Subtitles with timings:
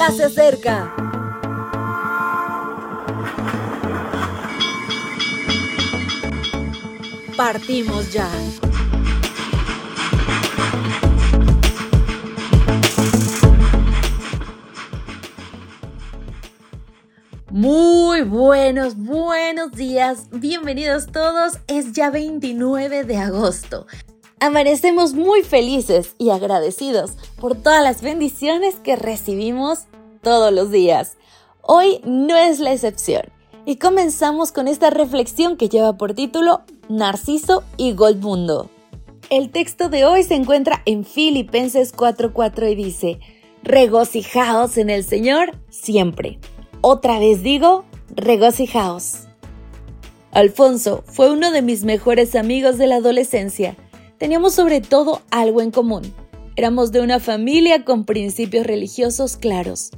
[0.00, 0.94] ya se acerca.
[7.36, 8.26] Partimos ya.
[17.50, 20.28] Muy buenos, buenos días.
[20.30, 21.58] Bienvenidos todos.
[21.66, 23.86] Es ya 29 de agosto.
[24.42, 29.86] Amanecemos muy felices y agradecidos por todas las bendiciones que recibimos
[30.22, 31.16] todos los días.
[31.62, 33.22] Hoy no es la excepción.
[33.64, 38.70] Y comenzamos con esta reflexión que lleva por título Narciso y Goldmundo.
[39.30, 43.20] El texto de hoy se encuentra en Filipenses 4:4 y dice,
[43.62, 46.38] regocijaos en el Señor siempre.
[46.80, 47.84] Otra vez digo,
[48.14, 49.28] regocijaos.
[50.32, 53.76] Alfonso fue uno de mis mejores amigos de la adolescencia.
[54.18, 56.12] Teníamos sobre todo algo en común.
[56.60, 59.92] Éramos de una familia con principios religiosos claros.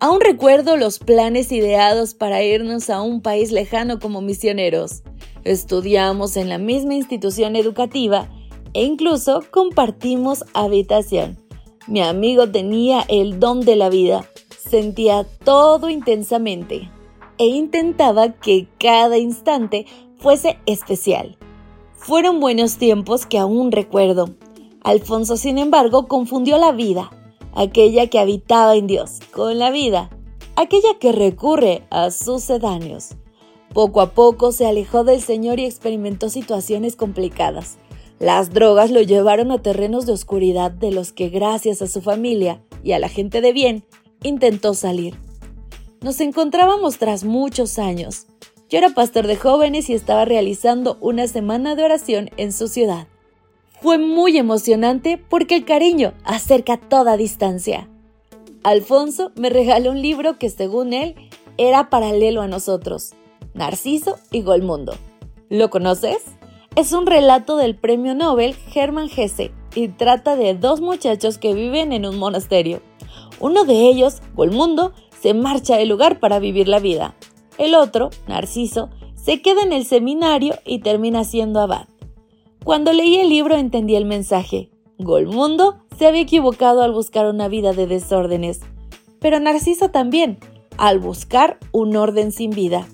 [0.00, 5.04] Aún recuerdo los planes ideados para irnos a un país lejano como misioneros.
[5.44, 8.28] Estudiamos en la misma institución educativa
[8.74, 11.38] e incluso compartimos habitación.
[11.86, 16.90] Mi amigo tenía el don de la vida Sentía todo intensamente
[17.38, 21.38] e intentaba que cada instante fuese especial.
[21.94, 24.34] Fueron buenos tiempos que aún recuerdo.
[24.82, 27.10] Alfonso, sin embargo, confundió la vida,
[27.54, 30.10] aquella que habitaba en Dios, con la vida,
[30.56, 33.10] aquella que recurre a sucedáneos.
[33.74, 37.78] Poco a poco se alejó del Señor y experimentó situaciones complicadas.
[38.18, 42.60] Las drogas lo llevaron a terrenos de oscuridad de los que gracias a su familia
[42.82, 43.84] y a la gente de bien
[44.22, 45.16] intentó salir.
[46.00, 48.26] Nos encontrábamos tras muchos años.
[48.68, 53.06] Yo era pastor de jóvenes y estaba realizando una semana de oración en su ciudad.
[53.80, 57.88] Fue muy emocionante porque el cariño acerca toda distancia.
[58.64, 61.14] Alfonso me regaló un libro que según él
[61.58, 63.14] era paralelo a nosotros,
[63.54, 64.94] Narciso y Golmundo.
[65.48, 66.24] ¿Lo conoces?
[66.74, 71.92] Es un relato del premio Nobel Hermann Hesse y trata de dos muchachos que viven
[71.92, 72.82] en un monasterio.
[73.38, 77.14] Uno de ellos, Golmundo, se marcha del lugar para vivir la vida.
[77.58, 81.86] El otro, Narciso, se queda en el seminario y termina siendo abad.
[82.68, 84.68] Cuando leí el libro entendí el mensaje.
[84.98, 88.60] Golmundo se había equivocado al buscar una vida de desórdenes,
[89.20, 90.38] pero Narciso también,
[90.76, 92.86] al buscar un orden sin vida.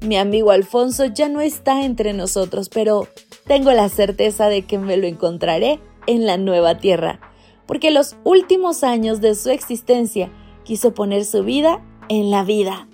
[0.00, 3.06] Mi amigo Alfonso ya no está entre nosotros, pero
[3.46, 7.20] tengo la certeza de que me lo encontraré en la nueva tierra
[7.66, 10.28] porque los últimos años de su existencia
[10.64, 12.88] quiso poner su vida en la vida.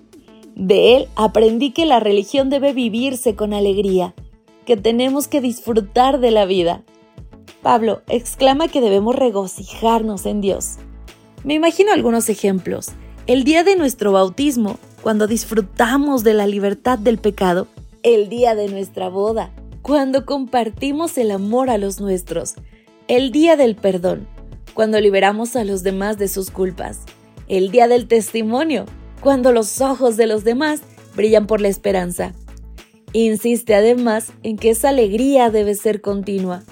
[0.54, 4.14] De él aprendí que la religión debe vivirse con alegría,
[4.64, 6.82] que tenemos que disfrutar de la vida.
[7.62, 10.76] Pablo exclama que debemos regocijarnos en Dios.
[11.44, 12.91] Me imagino algunos ejemplos.
[13.26, 17.66] El día de nuestro bautismo, cuando disfrutamos de la libertad del pecado.
[18.02, 19.50] El día de nuestra boda,
[19.82, 22.54] cuando compartimos el amor a los nuestros.
[23.08, 24.26] El día del perdón,
[24.75, 27.00] cuando liberamos a los demás de sus culpas.
[27.48, 28.86] El día del testimonio,
[29.20, 30.81] cuando los ojos de los demás
[31.14, 32.34] brillan por la esperanza.
[33.14, 36.62] Insiste además en que esa alegría debe ser continua,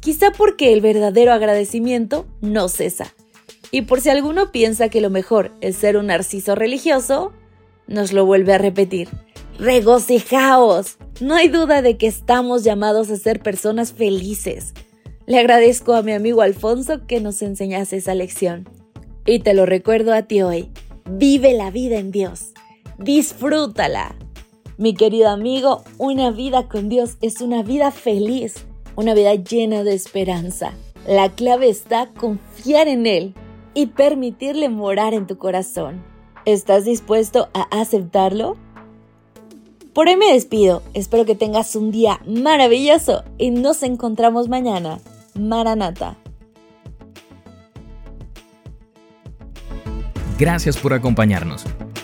[0.00, 3.12] quizá porque el verdadero agradecimiento no cesa.
[3.70, 7.32] Y por si alguno piensa que lo mejor es ser un narciso religioso,
[7.86, 9.10] nos lo vuelve a repetir.
[9.58, 10.96] Regocijaos.
[11.20, 14.72] No hay duda de que estamos llamados a ser personas felices,
[15.30, 18.68] le agradezco a mi amigo Alfonso que nos enseñase esa lección.
[19.24, 20.70] Y te lo recuerdo a ti hoy.
[21.08, 22.52] Vive la vida en Dios.
[22.98, 24.16] Disfrútala.
[24.80, 28.64] Mi querido amigo, una vida con Dios es una vida feliz,
[28.96, 30.72] una vida llena de esperanza.
[31.06, 33.34] La clave está confiar en Él
[33.74, 36.02] y permitirle morar en tu corazón.
[36.46, 38.56] ¿Estás dispuesto a aceptarlo?
[39.92, 44.98] Por hoy me despido, espero que tengas un día maravilloso y nos encontramos mañana.
[45.34, 46.16] Maranata.
[50.38, 51.66] Gracias por acompañarnos.